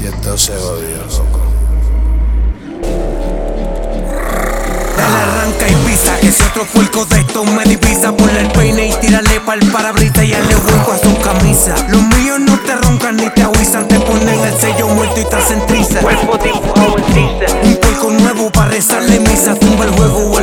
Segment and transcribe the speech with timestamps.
[0.00, 1.40] Esto se odia, loco.
[4.96, 6.16] Dale arranca y pisa.
[6.20, 8.16] Que si otro puerco de esto me divisa.
[8.16, 10.24] Ponle el peine y tírale pa'l parabrisa.
[10.24, 11.74] Y hazle hueco a su camisa.
[11.88, 13.88] Los míos no te roncan ni te avisan.
[13.88, 15.98] Te ponen el sello muerto y te hacen triza.
[15.98, 17.56] Cuerpo en tiza.
[17.64, 19.56] Un puerco nuevo para rezarle misa.
[19.56, 20.37] Tumba el juego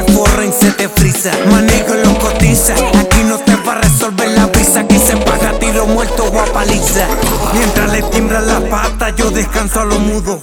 [6.16, 7.08] tiro muerto o a paliza
[7.54, 10.42] Mientras le timbran la pata Yo descanso a lo mudo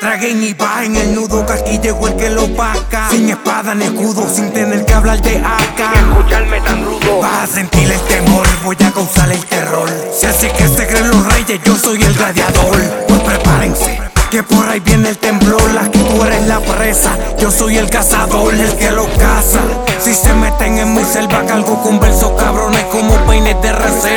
[0.00, 3.08] Traguen y bajen el nudo, que aquí llegó el que lo paga.
[3.10, 5.92] Sin espada ni escudo, sin tener que hablar de acá.
[5.94, 7.20] Escucharme tan rudo.
[7.22, 9.88] Vas a sentir el temor, voy a causar el terror.
[10.12, 12.76] Si así que se creen los reyes, yo soy el gladiador.
[13.08, 13.98] Pues prepárense,
[14.30, 15.62] que por ahí viene el temblor.
[15.80, 19.60] Aquí tú eres la presa, yo soy el cazador, el que lo caza.
[20.04, 22.22] Si se meten en mi selva, cargo con como peines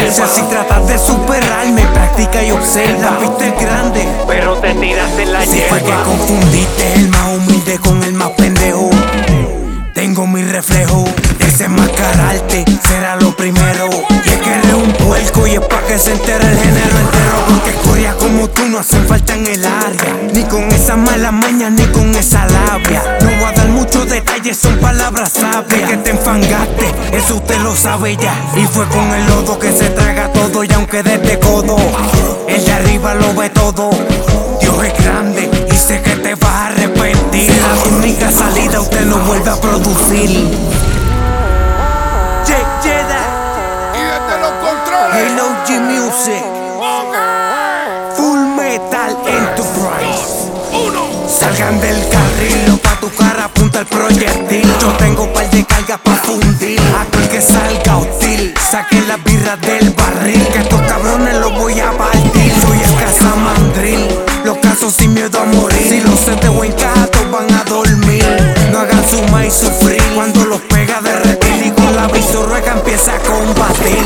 [0.07, 0.27] de reserva.
[0.27, 3.17] Si así tratas de superarme, practica y observa.
[3.19, 7.79] La es grande, Pero te tiras en la si fue que confundiste el más humilde
[7.79, 8.89] con el más pendejo.
[9.93, 11.05] Tengo mi reflejo,
[11.39, 13.89] desenmascararte será lo primero.
[14.25, 17.35] Y es que eres un puerco y es pa' que se entere el género entero.
[17.47, 20.19] Porque escorias como tú no hacen falta en el área.
[20.33, 23.17] Ni con esa mala maña, ni con esa labia.
[23.21, 25.89] No voy a dar muchos detalles, son palabras sabias.
[25.89, 28.33] Que te enfangaste, eso usted lo sabe ya.
[28.55, 31.77] Y fue con el lodo que se traga todo, y aunque desde codo,
[32.47, 33.89] el de arriba lo ve todo.
[34.59, 37.51] Dios es grande y sé que te vas a arrepentir.
[37.83, 40.29] Tu única salida, usted no vuelve a producir.
[42.45, 43.25] Jake Jedi,
[43.93, 45.31] Y desde los controles.
[45.31, 46.43] Halo G Music,
[48.15, 50.47] Full Metal Enterprise.
[51.27, 54.73] Salgan del carril, pa' tu cara apunta el proyectil.
[54.81, 56.79] Yo tengo par de cargas pa' fundir.
[56.99, 60.47] Aquel que salga hostil, saquen las birras del barril.
[60.47, 62.51] Que estos cabrones los voy a partir.
[62.61, 64.07] Soy el cazamandril,
[64.43, 65.87] los casos sin miedo a morir.
[65.87, 68.25] Si los set de buen gato van a dormir,
[68.71, 70.03] no hagan suma y sufrir.
[70.15, 74.05] Cuando los pega de reptil y con la visorrueca empieza a combatir.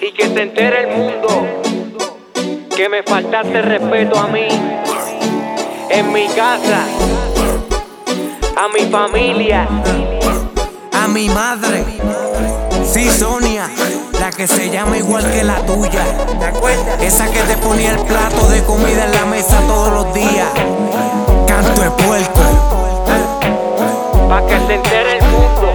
[0.00, 1.46] Y que se entere el mundo
[2.76, 4.48] que me faltaste respeto a mí,
[5.94, 6.86] en mi casa,
[8.56, 9.68] a mi familia.
[10.92, 11.84] a mi madre.
[12.84, 13.70] Sí, Sonia,
[14.18, 16.04] la que se llama igual que la tuya.
[17.00, 20.48] Esa que te ponía el plato de comida en la mesa todos los días.
[21.46, 22.40] Canto de puerco.
[24.28, 25.72] Pa' que se entere el mundo,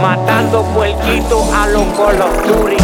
[0.00, 2.82] matando puerquitos a los colosturis.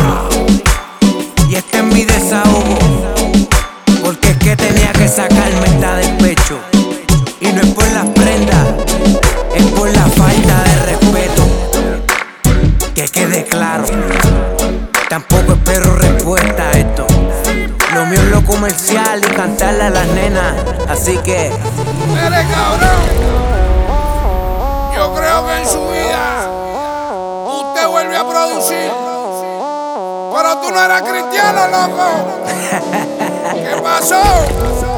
[1.49, 3.14] Y este es mi desahogo.
[5.05, 6.59] Que sacarme esta del pecho.
[7.39, 8.69] Y no es por las prendas,
[9.55, 11.43] es por la falta de respeto.
[12.95, 13.85] Que quede claro.
[15.11, 17.07] Tampoco espero respuesta a esto.
[17.93, 20.55] Lo mío es lo comercial y cantarle a las nenas.
[20.89, 21.53] Así que.
[22.09, 23.05] Mire, cabrón.
[24.97, 26.49] Yo creo que en su vida
[27.47, 28.91] usted vuelve a producir.
[30.35, 32.05] Pero tú no eras cristiano, loco.
[33.53, 34.94] ¿Qué pasó?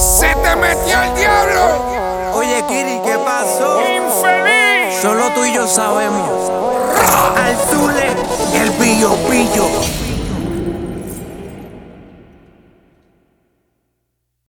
[0.00, 2.32] Se te metió el diablo.
[2.32, 3.82] Oye, Kiri, ¿qué pasó?
[3.82, 4.98] Infeliz.
[5.02, 6.50] Solo tú y yo sabemos.
[7.36, 8.09] Al Zule.